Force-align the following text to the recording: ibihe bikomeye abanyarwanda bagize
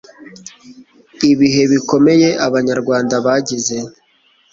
ibihe 1.31 1.63
bikomeye 1.71 2.29
abanyarwanda 2.45 3.15
bagize 3.25 3.77